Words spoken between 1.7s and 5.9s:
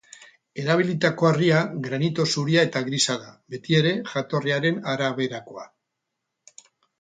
granito zuria eta grisa da, betiere jatorriaren araberakoa.